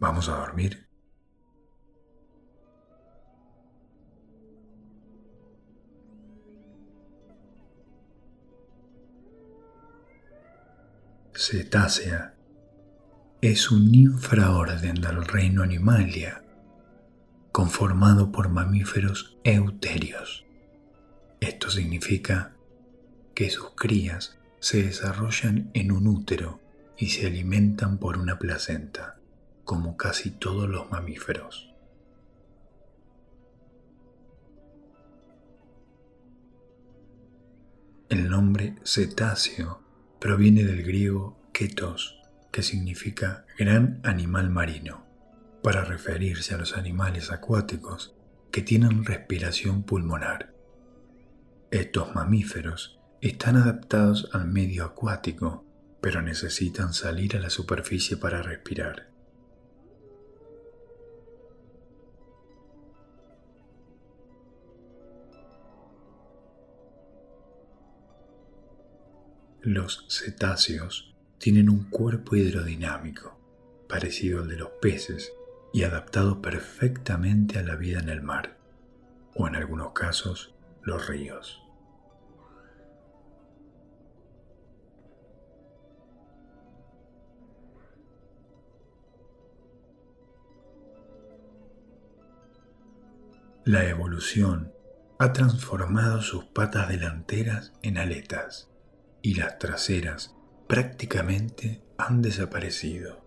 ¿Vamos 0.00 0.30
a 0.30 0.36
dormir? 0.36 0.86
Cetácea 11.34 12.34
es 13.42 13.70
un 13.70 13.94
infraorden 13.94 14.94
del 14.94 15.22
reino 15.22 15.62
Animalia, 15.62 16.44
conformado 17.52 18.32
por 18.32 18.48
mamíferos 18.48 19.38
euterios. 19.44 20.46
Esto 21.40 21.68
significa 21.68 22.56
que 23.34 23.50
sus 23.50 23.72
crías 23.76 24.38
se 24.60 24.82
desarrollan 24.82 25.70
en 25.74 25.92
un 25.92 26.06
útero 26.06 26.58
y 26.96 27.08
se 27.08 27.26
alimentan 27.26 27.98
por 27.98 28.16
una 28.16 28.38
placenta, 28.38 29.19
como 29.70 29.96
casi 29.96 30.32
todos 30.32 30.68
los 30.68 30.90
mamíferos. 30.90 31.72
El 38.08 38.28
nombre 38.28 38.74
cetáceo 38.82 39.80
proviene 40.18 40.64
del 40.64 40.82
griego 40.82 41.38
ketos, 41.52 42.20
que 42.50 42.64
significa 42.64 43.46
gran 43.56 44.00
animal 44.02 44.50
marino, 44.50 45.06
para 45.62 45.84
referirse 45.84 46.52
a 46.52 46.58
los 46.58 46.76
animales 46.76 47.30
acuáticos 47.30 48.16
que 48.50 48.62
tienen 48.62 49.04
respiración 49.04 49.84
pulmonar. 49.84 50.52
Estos 51.70 52.12
mamíferos 52.16 52.98
están 53.20 53.54
adaptados 53.54 54.30
al 54.32 54.48
medio 54.48 54.84
acuático, 54.84 55.64
pero 56.00 56.22
necesitan 56.22 56.92
salir 56.92 57.36
a 57.36 57.38
la 57.40 57.50
superficie 57.50 58.16
para 58.16 58.42
respirar. 58.42 59.09
Los 69.62 70.06
cetáceos 70.08 71.14
tienen 71.36 71.68
un 71.68 71.90
cuerpo 71.90 72.34
hidrodinámico, 72.34 73.38
parecido 73.90 74.40
al 74.40 74.48
de 74.48 74.56
los 74.56 74.70
peces 74.80 75.34
y 75.70 75.82
adaptado 75.82 76.40
perfectamente 76.40 77.58
a 77.58 77.62
la 77.62 77.76
vida 77.76 77.98
en 77.98 78.08
el 78.08 78.22
mar, 78.22 78.56
o 79.34 79.46
en 79.46 79.56
algunos 79.56 79.92
casos, 79.92 80.54
los 80.82 81.06
ríos. 81.08 81.62
La 93.66 93.86
evolución 93.86 94.72
ha 95.18 95.34
transformado 95.34 96.22
sus 96.22 96.46
patas 96.46 96.88
delanteras 96.88 97.74
en 97.82 97.98
aletas 97.98 98.69
y 99.22 99.34
las 99.34 99.58
traseras 99.58 100.34
prácticamente 100.66 101.82
han 101.98 102.22
desaparecido, 102.22 103.24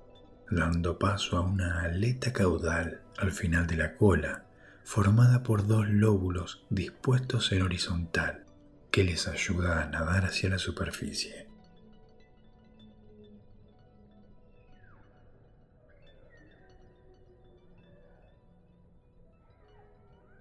dando 0.49 0.97
paso 0.97 1.37
a 1.37 1.41
una 1.41 1.81
aleta 1.81 2.33
caudal 2.33 3.01
al 3.17 3.31
final 3.31 3.67
de 3.67 3.75
la 3.75 3.95
cola, 3.95 4.45
formada 4.83 5.43
por 5.43 5.67
dos 5.67 5.87
lóbulos 5.89 6.65
dispuestos 6.69 7.51
en 7.51 7.61
horizontal 7.61 8.45
que 8.91 9.03
les 9.03 9.27
ayuda 9.27 9.81
a 9.81 9.87
nadar 9.87 10.25
hacia 10.25 10.49
la 10.49 10.59
superficie. 10.59 11.47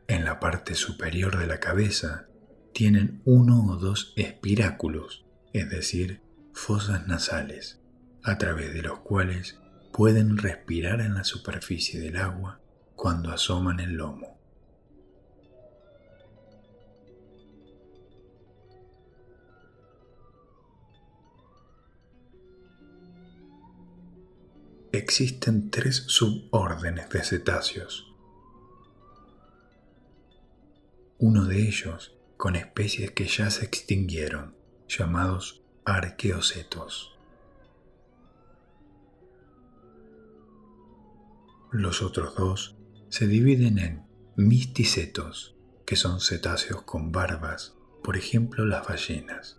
En 0.09 0.25
la 0.25 0.39
parte 0.39 0.75
superior 0.75 1.39
de 1.39 1.47
la 1.47 1.59
cabeza 1.59 2.27
tienen 2.73 3.23
uno 3.25 3.65
o 3.67 3.77
dos 3.77 4.13
espiráculos 4.17 5.22
es 5.53 5.69
decir, 5.69 6.21
fosas 6.53 7.07
nasales, 7.07 7.81
a 8.23 8.39
través 8.39 8.73
de 8.73 8.83
los 8.83 9.01
cuales 9.01 9.59
pueden 9.93 10.39
respirar 10.39 11.01
en 11.01 11.15
la 11.15 11.25
superficie 11.25 12.01
del 12.01 12.17
agua 12.17 12.61
cuando 12.97 13.31
asoman 13.31 13.81
el 13.81 13.95
lomo. 13.95 14.39
Existen 24.93 25.71
tres 25.71 26.05
subórdenes 26.07 27.09
de 27.09 27.25
cetáceos. 27.25 28.15
Uno 31.19 31.47
de 31.47 31.63
ellos 31.67 32.15
con 32.37 32.57
especies 32.57 33.11
que 33.13 33.27
ya 33.27 33.51
se 33.51 33.65
extinguieron 33.65 34.62
llamados 34.89 35.63
arqueocetos. 35.85 37.17
Los 41.71 42.03
otros 42.03 42.35
dos 42.37 42.77
se 43.09 43.27
dividen 43.27 43.79
en 43.79 44.03
misticetos, 44.37 45.57
que 45.87 45.97
son 45.97 46.21
cetáceos 46.21 46.83
con 46.83 47.13
barbas, 47.13 47.75
por 48.03 48.17
ejemplo 48.17 48.65
las 48.65 48.87
ballenas, 48.87 49.59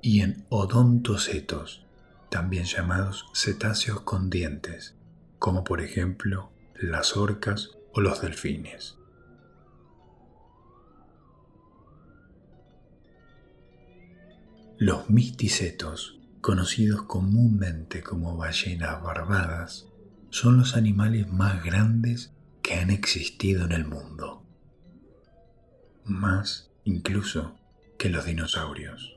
y 0.00 0.20
en 0.20 0.46
odontocetos, 0.48 1.84
también 2.30 2.64
llamados 2.64 3.26
cetáceos 3.34 4.00
con 4.02 4.30
dientes, 4.30 4.94
como 5.38 5.64
por 5.64 5.80
ejemplo 5.80 6.50
las 6.74 7.16
orcas 7.16 7.70
o 7.92 8.00
los 8.00 8.20
delfines. 8.20 8.95
Los 14.78 15.08
misticetos, 15.08 16.20
conocidos 16.42 17.04
comúnmente 17.04 18.02
como 18.02 18.36
ballenas 18.36 19.02
barbadas, 19.02 19.86
son 20.28 20.58
los 20.58 20.76
animales 20.76 21.32
más 21.32 21.64
grandes 21.64 22.34
que 22.60 22.74
han 22.74 22.90
existido 22.90 23.64
en 23.64 23.72
el 23.72 23.86
mundo. 23.86 24.44
Más 26.04 26.70
incluso 26.84 27.58
que 27.98 28.10
los 28.10 28.26
dinosaurios. 28.26 29.16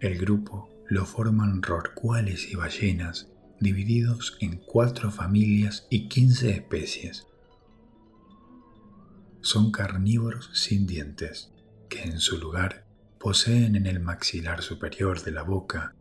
El 0.00 0.16
grupo 0.16 0.70
lo 0.88 1.04
forman 1.04 1.60
rorcuales 1.60 2.50
y 2.50 2.56
ballenas 2.56 3.28
divididos 3.60 4.38
en 4.40 4.56
cuatro 4.56 5.10
familias 5.10 5.86
y 5.90 6.08
quince 6.08 6.50
especies. 6.50 7.26
Son 9.42 9.70
carnívoros 9.70 10.48
sin 10.54 10.86
dientes 10.86 11.52
que 11.90 12.02
en 12.04 12.20
su 12.20 12.38
lugar 12.38 12.86
poseen 13.18 13.76
en 13.76 13.86
el 13.86 14.00
maxilar 14.00 14.62
superior 14.62 15.22
de 15.22 15.32
la 15.32 15.42
boca 15.42 15.94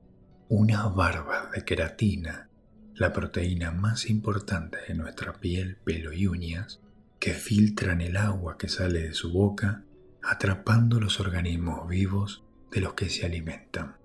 una 0.47 0.88
barba 0.88 1.50
de 1.53 1.66
queratina, 1.66 2.50
la 2.95 3.11
proteína 3.11 3.72
más 3.72 4.09
importante 4.09 4.77
de 4.88 4.94
nuestra 4.94 5.33
piel, 5.33 5.77
pelo 5.83 6.13
y 6.13 6.27
uñas, 6.27 6.79
que 7.19 7.33
filtran 7.33 8.00
el 8.00 8.16
agua 8.16 8.57
que 8.57 8.69
sale 8.69 9.01
de 9.01 9.13
su 9.13 9.33
boca, 9.33 9.83
atrapando 10.23 11.00
los 11.00 11.19
organismos 11.19 11.88
vivos 11.89 12.45
de 12.71 12.81
los 12.81 12.94
que 12.94 13.09
se 13.09 13.25
alimentan, 13.25 13.97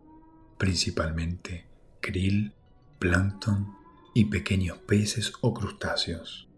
principalmente 0.59 1.69
krill, 2.01 2.55
plancton 2.99 3.69
y 4.15 4.27
pequeños 4.27 4.79
peces 4.79 5.33
o 5.41 5.55
crustáceos. 5.55 6.49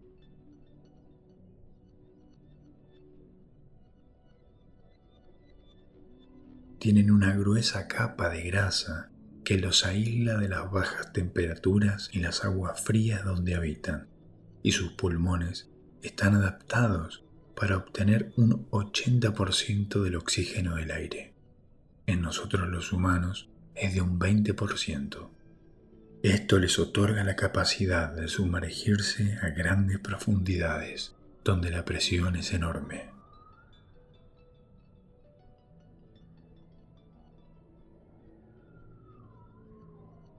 Tienen 6.79 7.11
una 7.11 7.35
gruesa 7.37 7.89
capa 7.89 8.29
de 8.29 8.43
grasa 8.43 9.11
que 9.45 9.59
los 9.59 9.87
aísla 9.87 10.37
de 10.39 10.49
las 10.49 10.71
bajas 10.71 11.13
temperaturas 11.13 12.11
y 12.13 12.19
las 12.19 12.45
aguas 12.45 12.81
frías 12.81 13.25
donde 13.25 13.55
habitan, 13.55 14.09
y 14.63 14.73
sus 14.73 14.93
pulmones 14.93 15.71
están 16.03 16.35
adaptados 16.35 17.25
para 17.55 17.77
obtener 17.77 18.33
un 18.37 18.69
80% 18.71 20.03
del 20.03 20.17
oxígeno 20.17 20.77
del 20.77 20.91
aire. 20.91 21.33
En 22.07 22.23
nosotros 22.23 22.69
los 22.69 22.93
humanos 22.93 23.49
es 23.75 23.95
de 23.95 24.01
un 24.01 24.19
20%. 24.19 25.31
Esto 26.23 26.59
les 26.59 26.79
otorga 26.79 27.25
la 27.25 27.37
capacidad 27.37 28.13
de 28.13 28.29
sumergirse 28.29 29.39
a 29.43 29.51
grandes 29.51 29.99
profundidades, 30.01 31.15
donde 31.45 31.71
la 31.71 31.85
presión 31.85 32.37
es 32.37 32.53
enorme. 32.53 33.16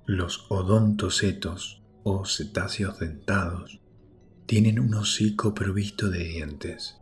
Los 0.09 0.45
odontocetos 0.48 1.83
o 2.04 2.24
cetáceos 2.24 2.98
dentados 2.98 3.81
tienen 4.45 4.80
un 4.80 4.94
hocico 4.94 5.54
provisto 5.54 6.09
de 6.09 6.19
dientes. 6.24 6.98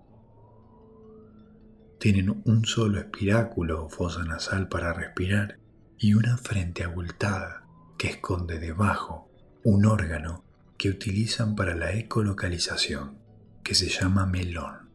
Tienen 2.00 2.42
un 2.46 2.66
solo 2.66 3.00
espiráculo 3.00 3.86
o 3.86 3.90
fosa 3.90 4.24
nasal 4.24 4.70
para 4.70 4.92
respirar 4.92 5.60
y 6.00 6.16
una 6.16 6.36
frente 6.38 6.84
abultada 6.84 7.68
que 8.00 8.08
esconde 8.08 8.58
debajo 8.58 9.30
un 9.64 9.86
órgano 9.86 10.44
que 10.76 10.90
utilizan 10.90 11.56
para 11.56 11.76
la 11.76 11.94
ecolocalización, 11.94 13.20
que 13.64 13.76
se 13.76 13.88
llama 13.88 14.26
melón. 14.26 14.90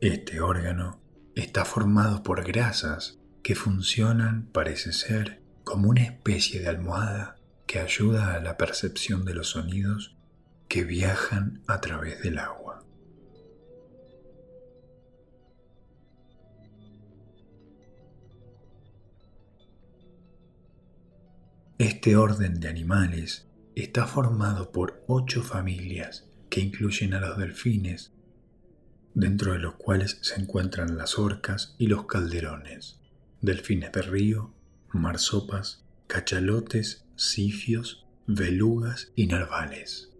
Este 0.00 0.40
órgano 0.40 1.02
está 1.34 1.66
formado 1.66 2.22
por 2.22 2.46
grasas 2.46 3.18
que 3.42 3.54
funcionan, 3.54 4.48
parece 4.54 4.94
ser, 4.94 5.44
como 5.66 5.88
una 5.88 6.04
especie 6.04 6.60
de 6.60 6.68
almohada 6.68 7.40
que 7.66 7.80
ayuda 7.80 8.34
a 8.34 8.40
la 8.40 8.56
percepción 8.56 9.24
de 9.24 9.34
los 9.34 9.48
sonidos 9.48 10.16
que 10.68 10.84
viajan 10.84 11.60
a 11.66 11.80
través 11.80 12.22
del 12.22 12.38
agua. 12.38 12.84
Este 21.78 22.14
orden 22.14 22.60
de 22.60 22.68
animales 22.68 23.48
está 23.74 24.06
formado 24.06 24.70
por 24.70 25.02
ocho 25.08 25.42
familias 25.42 26.30
que 26.48 26.60
incluyen 26.60 27.12
a 27.12 27.18
los 27.18 27.36
delfines, 27.38 28.12
dentro 29.14 29.52
de 29.52 29.58
los 29.58 29.74
cuales 29.74 30.20
se 30.22 30.40
encuentran 30.40 30.96
las 30.96 31.18
orcas 31.18 31.74
y 31.76 31.88
los 31.88 32.06
calderones, 32.06 33.00
delfines 33.40 33.90
de 33.90 34.02
río, 34.02 34.55
marsopas, 34.92 35.84
cachalotes, 36.06 37.06
sifios, 37.16 38.06
belugas 38.26 39.12
y 39.14 39.26
narvales. 39.26 40.12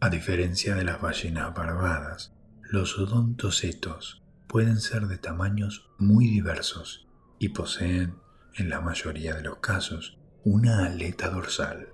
A 0.00 0.10
diferencia 0.10 0.76
de 0.76 0.84
las 0.84 1.00
ballenas 1.00 1.54
barbadas, 1.54 2.32
los 2.62 2.98
odontocetos 2.98 4.22
pueden 4.46 4.80
ser 4.80 5.06
de 5.08 5.18
tamaños 5.18 5.90
muy 5.98 6.28
diversos 6.28 7.08
y 7.38 7.48
poseen, 7.50 8.14
en 8.54 8.70
la 8.70 8.80
mayoría 8.80 9.34
de 9.34 9.42
los 9.42 9.58
casos, 9.58 10.18
una 10.44 10.86
aleta 10.86 11.30
dorsal. 11.30 11.88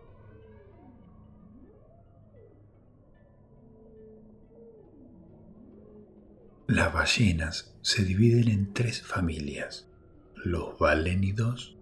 Las 6.67 6.95
ballenas 6.95 7.75
se 7.83 8.05
dividen 8.05 8.49
en 8.49 8.73
tres 8.73 9.03
familias. 9.03 9.87
Los 10.35 10.79
balénidos 10.79 11.77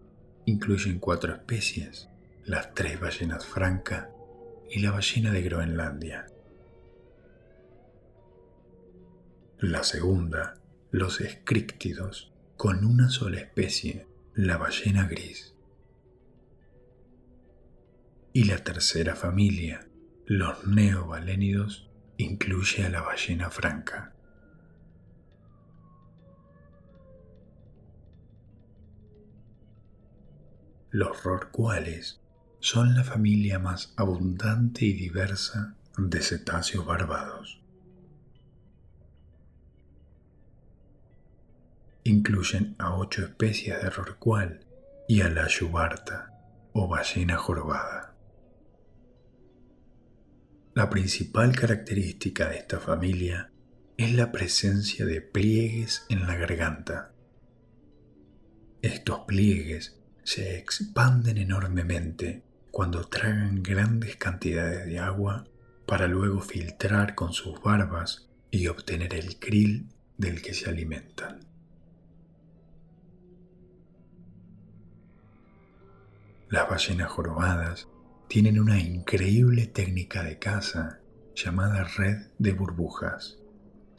incluyen 0.44 0.98
cuatro 0.98 1.32
especies, 1.32 2.08
las 2.44 2.74
tres 2.74 2.98
ballenas 2.98 3.46
franca 3.46 4.10
y 4.68 4.80
la 4.80 4.90
ballena 4.90 5.30
de 5.30 5.42
Groenlandia. 5.42 6.26
La 9.60 9.84
segunda 9.84 10.54
los 10.90 11.20
escríctidos 11.20 12.32
con 12.56 12.84
una 12.84 13.08
sola 13.08 13.38
especie, 13.38 14.06
la 14.34 14.56
ballena 14.56 15.06
gris. 15.06 15.54
Y 18.32 18.44
la 18.44 18.58
tercera 18.58 19.14
familia, 19.14 19.88
los 20.26 20.66
neobalénidos, 20.66 21.88
incluye 22.16 22.84
a 22.84 22.88
la 22.88 23.02
ballena 23.02 23.48
franca. 23.50 24.11
Los 30.92 31.24
rorcuales 31.24 32.20
son 32.60 32.94
la 32.94 33.02
familia 33.02 33.58
más 33.58 33.92
abundante 33.96 34.84
y 34.84 34.92
diversa 34.92 35.74
de 35.98 36.22
cetáceos 36.22 36.86
barbados. 36.86 37.62
incluyen 42.04 42.74
a 42.78 42.96
ocho 42.96 43.22
especies 43.22 43.80
de 43.82 43.90
rorcual 43.90 44.64
y 45.08 45.20
a 45.20 45.28
la 45.28 45.46
yubarta 45.48 46.30
o 46.72 46.88
ballena 46.88 47.36
jorobada. 47.36 48.14
La 50.74 50.88
principal 50.88 51.54
característica 51.54 52.48
de 52.48 52.56
esta 52.56 52.80
familia 52.80 53.52
es 53.96 54.14
la 54.14 54.32
presencia 54.32 55.04
de 55.04 55.20
pliegues 55.20 56.06
en 56.08 56.26
la 56.26 56.34
garganta. 56.34 57.12
Estos 58.80 59.20
pliegues 59.20 60.01
se 60.24 60.56
expanden 60.58 61.38
enormemente 61.38 62.42
cuando 62.70 63.04
tragan 63.04 63.62
grandes 63.62 64.16
cantidades 64.16 64.86
de 64.86 64.98
agua 64.98 65.46
para 65.86 66.06
luego 66.06 66.40
filtrar 66.40 67.14
con 67.14 67.32
sus 67.32 67.60
barbas 67.60 68.28
y 68.50 68.68
obtener 68.68 69.14
el 69.14 69.38
krill 69.38 69.88
del 70.16 70.40
que 70.42 70.54
se 70.54 70.70
alimentan. 70.70 71.40
Las 76.48 76.68
ballenas 76.68 77.10
jorobadas 77.10 77.88
tienen 78.28 78.60
una 78.60 78.78
increíble 78.78 79.66
técnica 79.66 80.22
de 80.22 80.38
caza 80.38 81.00
llamada 81.34 81.84
red 81.84 82.28
de 82.38 82.52
burbujas. 82.52 83.38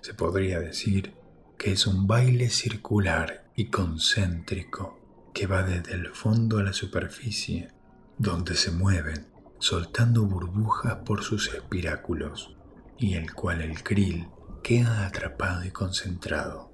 Se 0.01 0.13
podría 0.13 0.59
decir 0.59 1.13
que 1.57 1.71
es 1.71 1.87
un 1.87 2.07
baile 2.07 2.49
circular 2.49 3.51
y 3.55 3.65
concéntrico 3.65 5.02
que 5.33 5.47
va 5.47 5.63
desde 5.63 5.93
el 5.93 6.07
fondo 6.09 6.59
a 6.59 6.63
la 6.63 6.73
superficie, 6.73 7.69
donde 8.17 8.55
se 8.55 8.71
mueven 8.71 9.27
soltando 9.59 10.25
burbujas 10.25 10.97
por 11.05 11.23
sus 11.23 11.53
espiráculos, 11.53 12.55
y 12.97 13.15
el 13.15 13.33
cual 13.33 13.61
el 13.61 13.81
krill 13.81 14.27
queda 14.61 15.07
atrapado 15.07 15.63
y 15.63 15.71
concentrado. 15.71 16.73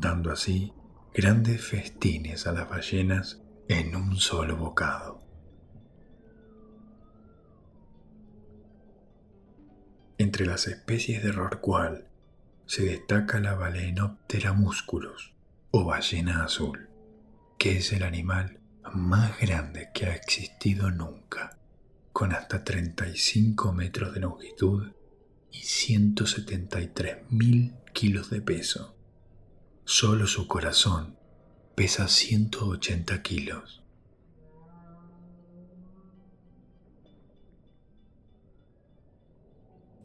dando 0.00 0.30
así 0.30 0.72
grandes 1.12 1.64
festines 1.64 2.46
a 2.46 2.52
las 2.52 2.68
ballenas 2.68 3.42
en 3.68 3.96
un 3.96 4.16
solo 4.16 4.56
bocado. 4.56 5.27
Entre 10.18 10.44
las 10.46 10.66
especies 10.66 11.22
de 11.22 11.30
rorcual 11.30 12.08
se 12.66 12.84
destaca 12.84 13.38
la 13.38 13.54
Balaenoptera 13.54 14.52
musculus 14.52 15.32
o 15.70 15.84
ballena 15.84 16.42
azul, 16.42 16.88
que 17.56 17.78
es 17.78 17.92
el 17.92 18.02
animal 18.02 18.58
más 18.92 19.38
grande 19.38 19.90
que 19.94 20.06
ha 20.06 20.14
existido 20.16 20.90
nunca, 20.90 21.56
con 22.12 22.32
hasta 22.32 22.64
35 22.64 23.72
metros 23.72 24.12
de 24.12 24.20
longitud 24.20 24.90
y 25.52 25.58
173 25.58 27.30
mil 27.30 27.74
kilos 27.92 28.28
de 28.28 28.40
peso. 28.40 28.96
Solo 29.84 30.26
su 30.26 30.48
corazón 30.48 31.16
pesa 31.76 32.08
180 32.08 33.22
kilos. 33.22 33.77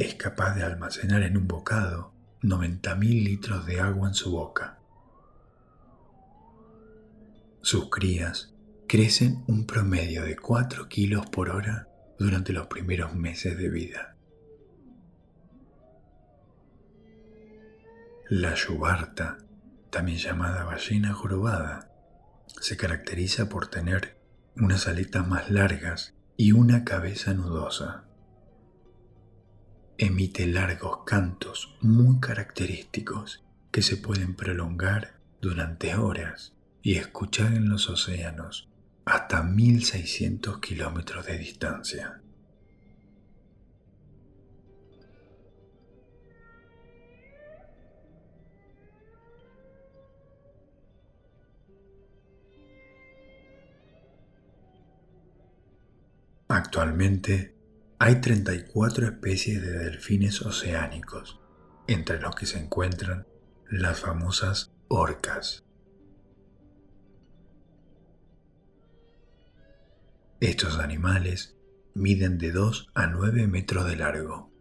Es 0.03 0.15
capaz 0.15 0.53
de 0.53 0.63
almacenar 0.63 1.23
en 1.23 1.37
un 1.37 1.47
bocado 1.47 2.11
90.000 2.41 3.23
litros 3.23 3.65
de 3.65 3.79
agua 3.79 4.09
en 4.09 4.13
su 4.13 4.31
boca. 4.31 4.77
Sus 7.61 7.89
crías 7.89 8.53
crecen 8.85 9.45
un 9.47 9.65
promedio 9.65 10.25
de 10.25 10.35
4 10.35 10.89
kilos 10.89 11.27
por 11.27 11.51
hora 11.51 11.87
durante 12.19 12.51
los 12.51 12.67
primeros 12.67 13.15
meses 13.15 13.57
de 13.57 13.69
vida. 13.69 14.17
La 18.27 18.55
yubarta 18.55 19.37
también 19.89 20.17
llamada 20.17 20.65
ballena 20.65 21.13
jorobada, 21.13 21.89
se 22.59 22.75
caracteriza 22.75 23.47
por 23.47 23.67
tener 23.67 24.17
unas 24.57 24.85
aletas 24.89 25.25
más 25.25 25.49
largas 25.49 26.13
y 26.35 26.51
una 26.51 26.83
cabeza 26.83 27.33
nudosa. 27.33 28.03
Emite 29.97 30.47
largos 30.47 31.03
cantos 31.05 31.75
muy 31.81 32.19
característicos 32.19 33.43
que 33.71 33.83
se 33.83 33.95
pueden 33.95 34.35
prolongar 34.35 35.19
durante 35.39 35.95
horas 35.95 36.53
y 36.81 36.95
escuchar 36.95 37.53
en 37.53 37.69
los 37.69 37.89
océanos 37.89 38.69
hasta 39.05 39.43
1600 39.43 40.59
kilómetros 40.59 41.27
de 41.27 41.37
distancia. 41.37 42.21
Actualmente 56.47 57.53
hay 58.05 58.19
34 58.19 59.05
especies 59.05 59.61
de 59.61 59.77
delfines 59.77 60.41
oceánicos, 60.41 61.39
entre 61.87 62.19
los 62.19 62.35
que 62.35 62.45
se 62.45 62.59
encuentran 62.59 63.25
las 63.71 64.01
famosas 64.01 64.73
orcas. 64.89 65.63
Estos 70.41 70.79
animales 70.79 71.55
miden 71.93 72.37
de 72.39 72.51
2 72.51 72.89
a 72.93 73.07
9 73.07 73.47
metros 73.47 73.85
de 73.85 73.95
largo. 73.95 74.51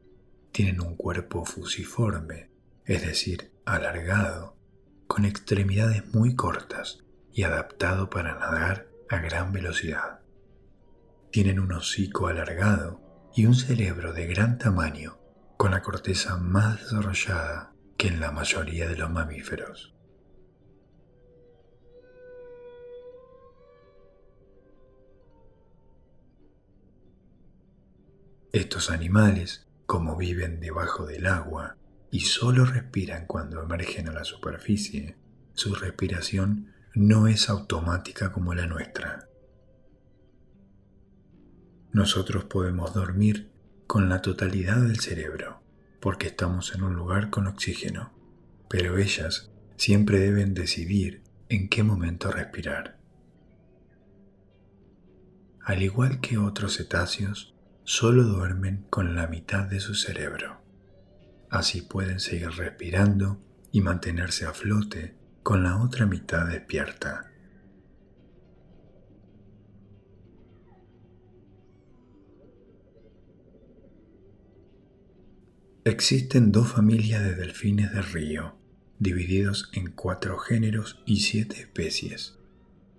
Tienen 0.52 0.80
un 0.80 0.94
cuerpo 0.94 1.44
fusiforme, 1.44 2.48
es 2.84 3.04
decir, 3.04 3.50
alargado, 3.64 4.56
con 5.08 5.24
extremidades 5.24 6.14
muy 6.14 6.36
cortas 6.36 7.02
y 7.32 7.42
adaptado 7.42 8.08
para 8.08 8.38
nadar 8.38 8.88
a 9.08 9.18
gran 9.18 9.52
velocidad. 9.52 10.20
Tienen 11.32 11.58
un 11.58 11.72
hocico 11.72 12.28
alargado 12.28 13.02
y 13.34 13.46
un 13.46 13.54
cerebro 13.54 14.12
de 14.12 14.26
gran 14.26 14.58
tamaño, 14.58 15.18
con 15.56 15.70
la 15.70 15.82
corteza 15.82 16.36
más 16.36 16.80
desarrollada 16.80 17.72
que 17.96 18.08
en 18.08 18.20
la 18.20 18.30
mayoría 18.30 18.88
de 18.88 18.96
los 18.96 19.10
mamíferos. 19.10 19.94
Estos 28.52 28.90
animales, 28.90 29.66
como 29.86 30.16
viven 30.16 30.60
debajo 30.60 31.06
del 31.06 31.26
agua 31.26 31.78
y 32.10 32.20
solo 32.20 32.66
respiran 32.66 33.26
cuando 33.26 33.62
emergen 33.62 34.10
a 34.10 34.12
la 34.12 34.24
superficie, 34.24 35.16
su 35.54 35.74
respiración 35.74 36.74
no 36.94 37.28
es 37.28 37.48
automática 37.48 38.30
como 38.30 38.54
la 38.54 38.66
nuestra. 38.66 39.31
Nosotros 41.92 42.44
podemos 42.44 42.94
dormir 42.94 43.50
con 43.86 44.08
la 44.08 44.22
totalidad 44.22 44.80
del 44.80 45.00
cerebro 45.00 45.62
porque 46.00 46.28
estamos 46.28 46.74
en 46.74 46.82
un 46.82 46.94
lugar 46.94 47.30
con 47.30 47.46
oxígeno, 47.46 48.12
pero 48.68 48.98
ellas 48.98 49.52
siempre 49.76 50.18
deben 50.18 50.54
decidir 50.54 51.22
en 51.48 51.68
qué 51.68 51.82
momento 51.82 52.30
respirar. 52.32 52.98
Al 55.60 55.82
igual 55.82 56.20
que 56.20 56.38
otros 56.38 56.78
cetáceos, 56.78 57.54
solo 57.84 58.24
duermen 58.24 58.86
con 58.90 59.14
la 59.14 59.28
mitad 59.28 59.64
de 59.64 59.78
su 59.78 59.94
cerebro. 59.94 60.62
Así 61.50 61.82
pueden 61.82 62.20
seguir 62.20 62.50
respirando 62.50 63.40
y 63.70 63.82
mantenerse 63.82 64.46
a 64.46 64.52
flote 64.52 65.14
con 65.42 65.62
la 65.62 65.82
otra 65.82 66.06
mitad 66.06 66.46
despierta. 66.46 67.31
Existen 75.84 76.52
dos 76.52 76.68
familias 76.68 77.24
de 77.24 77.34
delfines 77.34 77.92
de 77.92 78.02
río, 78.02 78.54
divididos 79.00 79.68
en 79.72 79.90
cuatro 79.90 80.38
géneros 80.38 81.02
y 81.06 81.22
siete 81.22 81.56
especies. 81.56 82.38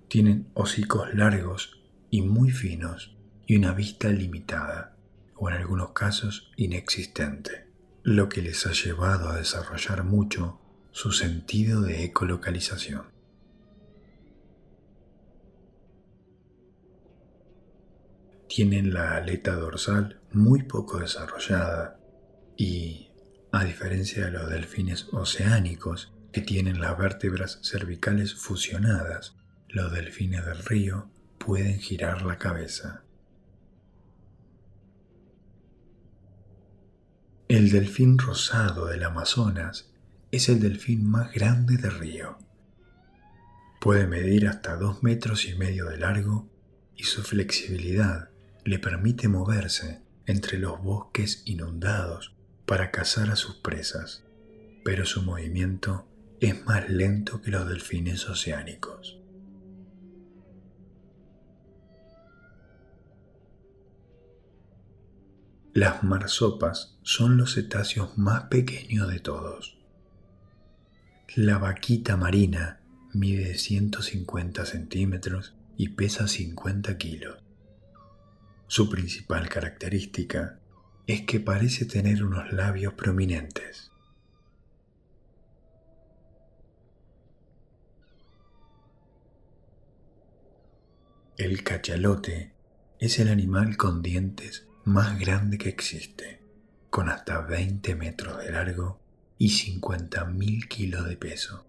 Tienen 0.10 0.50
hocicos 0.54 1.14
largos 1.14 1.82
y 2.10 2.24
muy 2.24 2.52
finos 2.52 3.16
y 3.48 3.56
una 3.56 3.72
vista 3.72 4.10
limitada, 4.10 4.98
o 5.38 5.50
en 5.50 5.56
algunos 5.56 5.92
casos 5.92 6.52
inexistente, 6.58 7.70
lo 8.04 8.28
que 8.28 8.42
les 8.42 8.68
ha 8.68 8.74
llevado 8.74 9.30
a 9.30 9.38
desarrollar 9.38 10.04
mucho 10.04 10.60
su 10.92 11.14
sentido 11.14 11.80
de 11.84 12.04
ecolocalización. 12.04 13.04
Tienen 18.50 18.94
la 18.94 19.16
aleta 19.16 19.56
dorsal 19.56 20.20
muy 20.34 20.64
poco 20.64 21.00
desarrollada 21.00 22.03
y, 22.58 23.10
a 23.52 23.64
diferencia 23.64 24.26
de 24.26 24.32
los 24.32 24.50
delfines 24.50 25.08
oceánicos 25.12 26.14
que 26.32 26.42
tienen 26.42 26.80
las 26.80 26.98
vértebras 26.98 27.60
cervicales 27.62 28.34
fusionadas, 28.34 29.36
los 29.70 29.92
delfines 29.92 30.46
del 30.46 30.58
río 30.66 31.10
pueden 31.38 31.80
girar 31.80 32.24
la 32.24 32.38
cabeza. 32.38 33.04
El 37.48 37.70
delfín 37.70 38.18
rosado 38.18 38.88
del 38.88 39.04
Amazonas 39.04 39.92
es 40.32 40.50
el 40.50 40.60
delfín 40.60 41.06
más 41.06 41.32
grande 41.32 41.78
del 41.78 42.00
río. 42.00 42.40
Puede 43.80 44.08
medir 44.08 44.48
hasta 44.48 44.76
dos 44.76 45.04
metros 45.04 45.46
y 45.46 45.56
medio 45.56 45.86
de 45.86 45.98
largo 45.98 46.50
y 46.96 47.04
su 47.04 47.22
flexibilidad 47.22 48.30
le 48.64 48.80
permite 48.80 49.28
moverse 49.28 50.02
entre 50.26 50.58
los 50.58 50.82
bosques 50.82 51.44
inundados 51.46 52.33
para 52.66 52.92
cazar 52.92 53.30
a 53.30 53.36
sus 53.36 53.56
presas, 53.56 54.24
pero 54.84 55.06
su 55.06 55.22
movimiento 55.22 56.06
es 56.40 56.66
más 56.66 56.90
lento 56.90 57.42
que 57.42 57.52
los 57.52 57.68
delfines 57.68 58.28
oceánicos. 58.30 59.20
Las 65.74 66.04
marsopas 66.04 67.00
son 67.02 67.38
los 67.38 67.56
cetáceos 67.56 68.18
más 68.18 68.44
pequeños 68.44 69.10
de 69.10 69.20
todos. 69.20 69.80
La 71.36 71.58
vaquita 71.58 72.16
marina 72.16 72.82
mide 73.12 73.58
150 73.58 74.66
centímetros 74.68 75.56
y 75.76 75.90
pesa 75.90 76.28
50 76.28 76.98
kilos. 77.00 77.40
Su 78.68 78.88
principal 78.88 79.50
característica 79.50 80.60
es 81.06 81.22
que 81.22 81.40
parece 81.40 81.86
tener 81.86 82.24
unos 82.24 82.52
labios 82.54 82.94
prominentes. 82.94 83.92
El 91.38 91.64
cachalote 91.64 92.54
es 93.00 93.20
el 93.20 93.28
animal 93.28 93.76
con 93.76 94.02
dientes 94.02 94.68
más 94.86 95.20
grande 95.20 95.58
que 95.58 95.68
existe, 95.68 96.40
con 96.90 97.10
hasta 97.10 97.42
20 97.42 97.96
metros 97.96 98.38
de 98.38 98.52
largo 98.52 99.02
y 99.38 99.50
50.000 99.50 100.68
kilos 100.68 101.08
de 101.10 101.18
peso. 101.18 101.66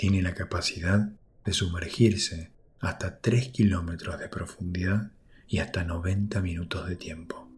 Tiene 0.00 0.22
la 0.22 0.32
capacidad 0.32 1.10
de 1.44 1.52
sumergirse 1.52 2.52
hasta 2.78 3.20
3 3.20 3.48
kilómetros 3.48 4.18
de 4.18 4.30
profundidad 4.30 5.12
y 5.46 5.58
hasta 5.58 5.84
90 5.84 6.40
minutos 6.40 6.88
de 6.88 6.96
tiempo. 6.96 7.50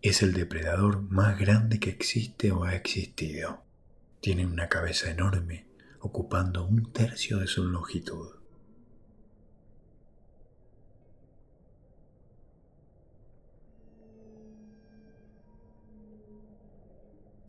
Es 0.00 0.22
el 0.22 0.32
depredador 0.32 1.02
más 1.02 1.38
grande 1.38 1.78
que 1.78 1.90
existe 1.90 2.50
o 2.50 2.64
ha 2.64 2.74
existido. 2.74 3.62
Tiene 4.22 4.46
una 4.46 4.70
cabeza 4.70 5.10
enorme, 5.10 5.66
ocupando 6.00 6.64
un 6.64 6.90
tercio 6.94 7.36
de 7.36 7.46
su 7.46 7.64
longitud. 7.64 8.30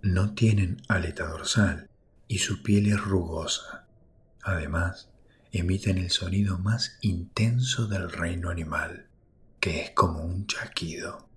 No 0.01 0.33
tienen 0.35 0.81
aleta 0.89 1.29
dorsal 1.29 1.87
y 2.27 2.39
su 2.39 2.63
piel 2.63 2.87
es 2.87 3.01
rugosa. 3.01 3.85
Además, 4.41 5.09
emiten 5.51 5.97
el 5.97 6.09
sonido 6.09 6.57
más 6.57 6.97
intenso 7.01 7.87
del 7.87 8.11
reino 8.11 8.49
animal, 8.49 9.07
que 9.59 9.81
es 9.81 9.91
como 9.91 10.21
un 10.21 10.47
chasquido. 10.47 11.27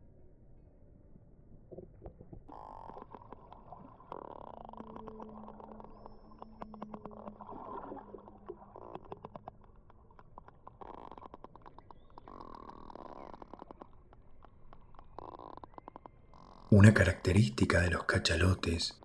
Una 16.71 16.93
característica 16.93 17.81
de 17.81 17.91
los 17.91 18.05
cachalotes 18.05 18.99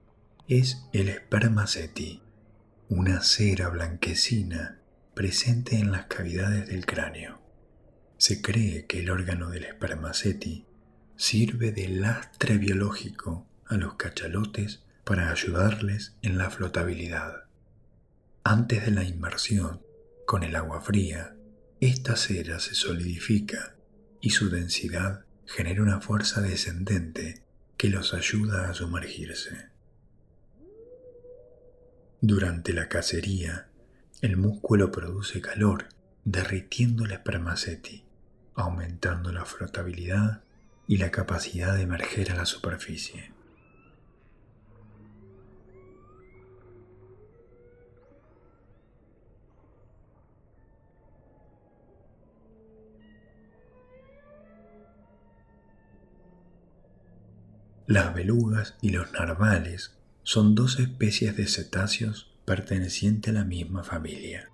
es 0.48 0.86
el 0.92 1.10
spermaceti, 1.10 2.22
una 2.90 3.22
cera 3.22 3.70
blanquecina 3.70 4.80
presente 5.14 5.78
en 5.78 5.92
las 5.92 6.06
cavidades 6.08 6.68
del 6.68 6.86
cráneo. 6.86 7.42
Se 8.18 8.42
cree 8.42 8.86
que 8.86 9.00
el 9.00 9.10
órgano 9.10 9.50
del 9.50 9.66
spermaceti 9.66 10.66
sirve 11.16 11.72
de 11.72 11.88
lastre 11.88 12.58
biológico 12.58 13.48
a 13.66 13.76
los 13.76 13.96
cachalotes 13.96 14.84
para 15.04 15.32
ayudarles 15.32 16.16
en 16.22 16.38
la 16.38 16.50
flotabilidad. 16.50 17.46
Antes 18.44 18.86
de 18.86 18.92
la 18.92 19.04
inmersión 19.04 19.82
con 20.26 20.44
el 20.44 20.56
agua 20.56 20.82
fría, 20.82 21.36
esta 21.80 22.16
cera 22.16 22.60
se 22.60 22.76
solidifica 22.76 23.76
y 24.20 24.32
su 24.32 24.50
densidad 24.50 25.26
genera 25.46 25.82
una 25.82 26.00
fuerza 26.00 26.42
descendente 26.42 27.44
que 27.78 27.90
los 27.90 28.14
ayuda 28.14 28.70
a 28.70 28.74
sumergirse. 28.74 29.71
Durante 32.24 32.72
la 32.72 32.88
cacería, 32.88 33.66
el 34.22 34.38
músculo 34.38 34.92
produce 34.92 35.42
calor, 35.42 35.88
derritiendo 36.24 37.06
el 37.06 37.13
espermaceti, 37.13 38.04
aumentando 38.54 39.32
la 39.32 39.44
frotabilidad 39.44 40.44
y 40.88 40.98
la 40.98 41.10
capacidad 41.10 41.75
de 41.75 41.82
emerger 41.82 42.32
a 42.32 42.36
la 42.36 42.46
superficie. 42.46 43.34
Las 57.88 58.13
belugas 58.13 58.78
y 58.80 58.92
los 58.92 59.12
narvales 59.12 59.98
son 60.24 60.56
dos 60.56 60.80
especies 60.80 61.36
de 61.36 61.48
cetáceos 61.48 62.32
pertenecientes 62.46 63.34
a 63.34 63.40
la 63.40 63.44
misma 63.44 63.84
familia, 63.84 64.50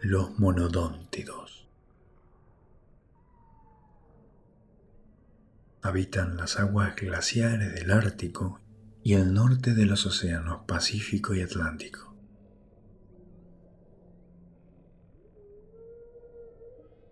los 0.00 0.38
monodóntidos. 0.38 1.66
Habitan 5.82 6.36
las 6.36 6.58
aguas 6.58 6.94
glaciares 6.96 7.74
del 7.74 7.90
Ártico 7.90 8.60
y 9.02 9.14
el 9.14 9.34
norte 9.34 9.74
de 9.74 9.84
los 9.84 10.06
océanos 10.06 10.60
Pacífico 10.66 11.34
y 11.34 11.42
Atlántico. 11.42 12.14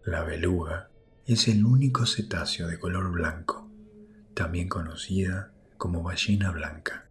La 0.04 0.22
beluga 0.22 0.88
es 1.26 1.48
el 1.48 1.64
único 1.64 2.06
cetáceo 2.06 2.68
de 2.68 2.78
color 2.78 3.10
blanco, 3.10 3.68
también 4.34 4.68
conocida 4.68 5.52
como 5.76 6.02
ballena 6.02 6.50
blanca. 6.50 7.09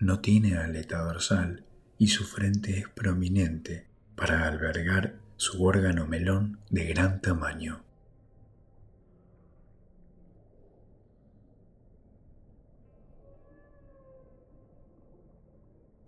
No 0.00 0.20
tiene 0.20 0.56
aleta 0.56 1.02
dorsal 1.02 1.64
y 1.98 2.08
su 2.08 2.24
frente 2.24 2.78
es 2.78 2.88
prominente 2.88 3.88
para 4.14 4.46
albergar 4.46 5.18
su 5.36 5.64
órgano 5.64 6.06
melón 6.06 6.60
de 6.70 6.86
gran 6.86 7.20
tamaño. 7.20 7.82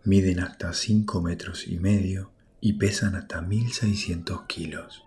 Miden 0.05 0.39
hasta 0.39 0.73
5 0.73 1.21
metros 1.21 1.67
y 1.67 1.79
medio 1.79 2.31
y 2.61 2.75
pesan 2.75 3.17
hasta 3.17 3.41
1600 3.43 4.43
kilos. 4.47 5.05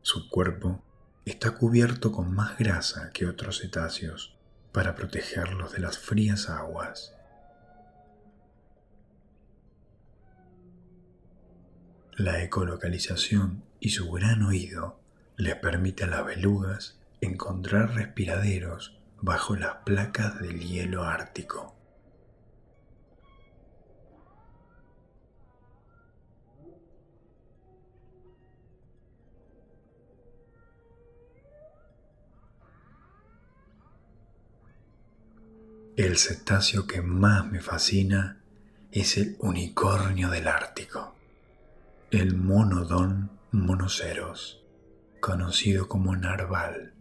Su 0.00 0.28
cuerpo 0.30 0.82
está 1.26 1.52
cubierto 1.54 2.12
con 2.12 2.34
más 2.34 2.58
grasa 2.58 3.10
que 3.10 3.26
otros 3.26 3.60
cetáceos 3.60 4.33
para 4.74 4.96
protegerlos 4.96 5.70
de 5.72 5.78
las 5.78 6.00
frías 6.00 6.50
aguas. 6.50 7.14
La 12.16 12.42
ecolocalización 12.42 13.62
y 13.78 13.90
su 13.90 14.10
gran 14.10 14.42
oído 14.42 14.98
les 15.36 15.54
permite 15.54 16.02
a 16.02 16.06
las 16.08 16.24
belugas 16.26 16.98
encontrar 17.20 17.94
respiraderos 17.94 18.98
bajo 19.20 19.54
las 19.54 19.76
placas 19.84 20.40
del 20.40 20.58
hielo 20.58 21.04
ártico. 21.04 21.76
El 35.96 36.18
cetáceo 36.18 36.88
que 36.88 37.02
más 37.02 37.46
me 37.52 37.60
fascina 37.60 38.40
es 38.90 39.16
el 39.16 39.36
unicornio 39.38 40.28
del 40.28 40.48
Ártico, 40.48 41.14
el 42.10 42.34
monodón 42.34 43.30
monoceros, 43.52 44.60
conocido 45.20 45.86
como 45.86 46.16
narval. 46.16 46.94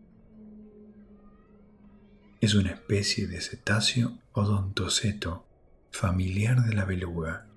Es 2.39 2.53
una 2.53 2.69
especie 2.69 3.25
de 3.25 3.41
cetáceo 3.41 4.19
odontoceto 4.31 5.43
familiar 5.89 6.63
de 6.63 6.75
la 6.75 6.85
beluga 6.85 7.47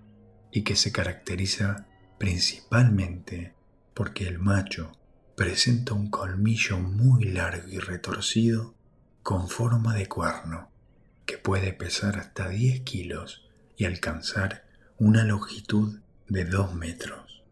y 0.51 0.63
que 0.63 0.75
se 0.75 0.91
caracteriza 0.91 1.87
principalmente 2.17 3.53
porque 3.93 4.27
el 4.27 4.39
macho 4.39 4.91
presenta 5.37 5.93
un 5.93 6.09
colmillo 6.09 6.79
muy 6.79 7.25
largo 7.25 7.69
y 7.69 7.79
retorcido 7.79 8.75
con 9.23 9.51
forma 9.51 9.93
de 9.93 10.07
cuerno 10.07 10.75
que 11.27 11.39
puede 11.39 11.73
pesar 11.73 12.19
hasta 12.19 12.49
10 12.49 12.81
kilos 12.83 13.47
y 13.77 13.85
alcanzar 13.85 14.65
una 14.97 15.25
longitud 15.25 16.01
de 16.29 16.45
2 16.45 16.75
metros. 16.75 17.45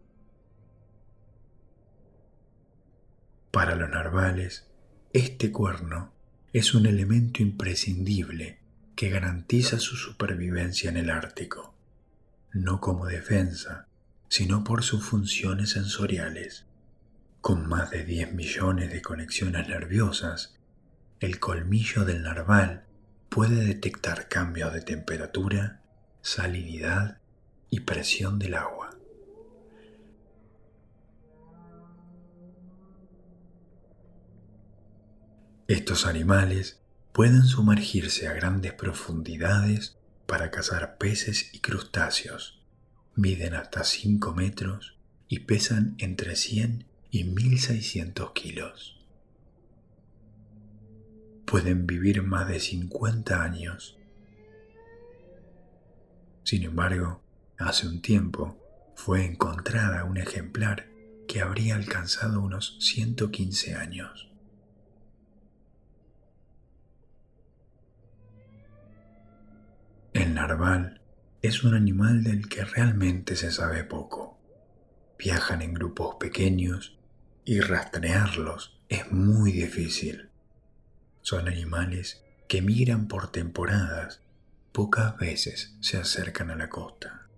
Para 3.50 3.74
los 3.74 3.90
narvales, 3.90 4.66
este 5.12 5.52
cuerno 5.52 6.12
es 6.52 6.74
un 6.74 6.86
elemento 6.86 7.42
imprescindible 7.42 8.60
que 8.96 9.10
garantiza 9.10 9.78
su 9.78 9.96
supervivencia 9.96 10.88
en 10.88 10.96
el 10.96 11.10
Ártico, 11.10 11.74
no 12.52 12.80
como 12.80 13.06
defensa, 13.06 13.88
sino 14.28 14.64
por 14.64 14.82
sus 14.82 15.04
funciones 15.04 15.70
sensoriales. 15.70 16.66
Con 17.40 17.68
más 17.68 17.90
de 17.90 18.04
10 18.04 18.32
millones 18.32 18.92
de 18.92 19.02
conexiones 19.02 19.68
nerviosas, 19.68 20.56
el 21.20 21.38
colmillo 21.38 22.04
del 22.04 22.22
narval 22.22 22.84
puede 23.34 23.64
detectar 23.64 24.28
cambios 24.28 24.72
de 24.72 24.80
temperatura, 24.80 25.82
salinidad 26.22 27.18
y 27.68 27.80
presión 27.80 28.38
del 28.38 28.54
agua. 28.54 28.96
Estos 35.66 36.06
animales 36.06 36.78
pueden 37.12 37.42
sumergirse 37.42 38.28
a 38.28 38.34
grandes 38.34 38.72
profundidades 38.72 39.98
para 40.26 40.52
cazar 40.52 40.96
peces 40.96 41.52
y 41.52 41.58
crustáceos. 41.58 42.62
Miden 43.16 43.54
hasta 43.54 43.82
5 43.82 44.32
metros 44.32 44.96
y 45.26 45.40
pesan 45.40 45.96
entre 45.98 46.36
100 46.36 46.86
y 47.10 47.24
1600 47.24 48.30
kilos 48.30 48.93
pueden 51.46 51.86
vivir 51.86 52.22
más 52.22 52.48
de 52.48 52.60
50 52.60 53.42
años. 53.42 53.98
Sin 56.42 56.62
embargo, 56.62 57.22
hace 57.58 57.86
un 57.86 58.02
tiempo 58.02 58.58
fue 58.96 59.24
encontrada 59.24 60.04
un 60.04 60.18
ejemplar 60.18 60.88
que 61.26 61.40
habría 61.40 61.74
alcanzado 61.74 62.40
unos 62.40 62.76
115 62.80 63.74
años. 63.74 64.30
El 70.12 70.34
narval 70.34 71.00
es 71.42 71.64
un 71.64 71.74
animal 71.74 72.22
del 72.22 72.48
que 72.48 72.64
realmente 72.64 73.36
se 73.36 73.50
sabe 73.50 73.84
poco. 73.84 74.38
Viajan 75.18 75.62
en 75.62 75.74
grupos 75.74 76.16
pequeños 76.20 76.98
y 77.44 77.60
rastrearlos 77.60 78.80
es 78.88 79.10
muy 79.10 79.52
difícil. 79.52 80.30
Son 81.24 81.48
animales 81.48 82.22
que 82.48 82.60
migran 82.60 83.08
por 83.08 83.32
temporadas, 83.32 84.20
pocas 84.72 85.16
veces 85.16 85.74
se 85.80 85.96
acercan 85.96 86.50
a 86.50 86.54
la 86.54 86.68
costa. 86.68 87.28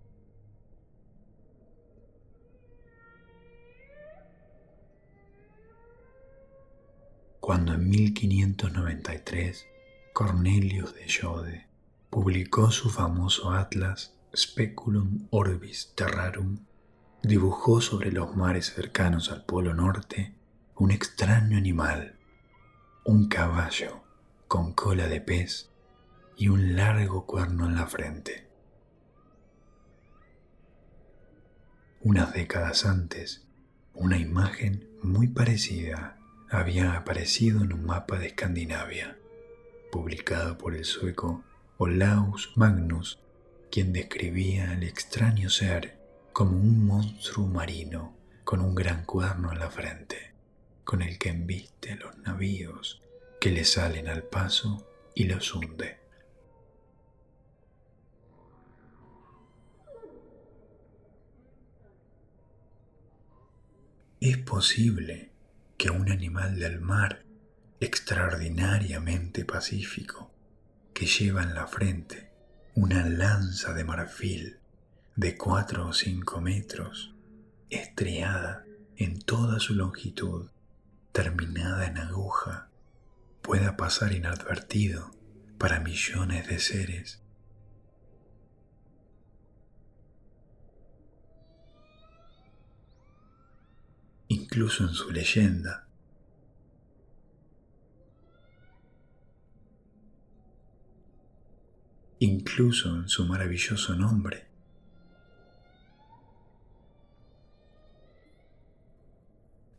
Cuando 7.38 7.75
en 7.75 7.88
1593 7.88 9.66
Cornelius 10.12 10.92
de 10.92 11.07
Jode 11.09 11.66
publicó 12.11 12.72
su 12.72 12.90
famoso 12.90 13.53
atlas 13.53 14.18
Speculum 14.37 15.29
Orbis 15.31 15.92
Terrarum, 15.94 16.59
dibujó 17.22 17.81
sobre 17.81 18.11
los 18.11 18.35
mares 18.35 18.75
cercanos 18.75 19.31
al 19.31 19.44
Polo 19.44 19.75
Norte 19.75 20.35
un 20.75 20.90
extraño 20.90 21.57
animal 21.57 22.16
un 23.09 23.29
caballo 23.29 24.03
con 24.49 24.73
cola 24.73 25.07
de 25.07 25.21
pez 25.21 25.71
y 26.37 26.49
un 26.49 26.75
largo 26.75 27.25
cuerno 27.25 27.66
en 27.66 27.77
la 27.77 27.87
frente. 27.87 28.49
Unas 32.01 32.33
décadas 32.33 32.85
antes, 32.85 33.47
una 33.95 34.19
imagen 34.19 34.88
muy 35.05 35.29
parecida 35.29 36.19
había 36.51 36.95
aparecido 36.95 37.62
en 37.62 37.75
un 37.75 37.87
mapa 37.87 38.19
de 38.19 38.27
Escandinavia, 38.27 39.16
publicado 39.92 40.59
por 40.59 40.75
el 40.75 40.85
sueco 40.85 41.45
Olaus 41.79 42.55
Magnus, 42.57 43.21
quien 43.71 43.92
describía 43.92 44.73
al 44.73 44.83
extraño 44.83 45.49
ser 45.49 45.97
como 46.33 46.59
un 46.59 46.85
monstruo 46.85 47.47
marino 47.47 48.16
con 48.42 48.61
un 48.61 48.75
gran 48.75 49.05
cuerno 49.05 49.53
en 49.53 49.61
la 49.61 49.71
frente 49.71 50.36
con 50.87 51.03
el 51.03 51.18
que 51.18 51.31
embiste 51.31 51.96
los 51.96 52.16
navíos 52.18 53.03
que 53.40 53.51
le 53.51 53.64
salen 53.64 54.09
al 54.09 54.22
paso 54.22 54.88
y 55.16 55.25
los 55.25 55.53
hunde. 55.53 55.99
Es 64.20 64.38
posible 64.38 65.33
que 65.77 65.90
un 65.90 66.09
animal 66.11 66.61
del 66.61 66.81
mar 66.81 67.25
extraordinariamente 67.81 69.44
pacífico, 69.44 70.31
que 70.94 71.07
lleva 71.07 71.42
en 71.42 71.55
la 71.55 71.66
frente 71.66 72.31
una 72.77 73.05
lanza 73.09 73.75
de 73.75 73.83
marfil 73.83 74.61
de 75.16 75.37
cuatro 75.37 75.88
o 75.88 75.92
cinco 75.92 76.40
metros, 76.40 77.12
estriada 77.70 78.64
en 78.96 79.18
toda 79.20 79.59
su 79.59 79.75
longitud 79.75 80.49
terminada 81.16 81.87
en 81.87 81.96
aguja, 81.96 82.68
pueda 83.40 83.79
pasar 83.79 84.12
inadvertido 84.12 85.12
para 85.57 85.81
millones 85.81 86.46
de 86.46 86.59
seres. 86.59 87.22
Incluso 94.29 94.85
en 94.85 94.90
su 94.90 95.11
leyenda, 95.11 95.88
incluso 102.18 102.94
en 102.94 103.09
su 103.09 103.24
maravilloso 103.24 103.94
nombre. 103.94 104.50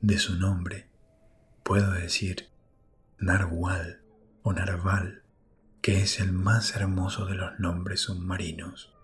De 0.02 0.18
su 0.18 0.36
nombre 0.40 0.97
puedo 1.68 1.92
decir 1.92 2.48
Narwal 3.20 4.00
o 4.42 4.54
Narval, 4.54 5.22
que 5.82 6.02
es 6.02 6.22
el 6.22 6.32
más 6.32 6.78
hermoso 6.78 7.26
de 7.26 7.36
los 7.36 7.60
nombres 7.60 8.00
submarinos. 8.00 8.96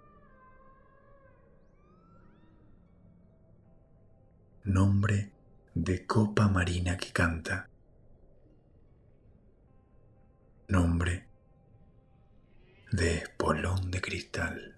Nombre 4.64 5.34
de 5.74 6.06
copa 6.06 6.48
marina 6.48 6.96
que 6.96 7.12
canta. 7.12 7.68
Nombre 10.70 11.28
de 12.94 13.18
espolón 13.18 13.92
de 13.92 14.00
cristal. 14.00 14.73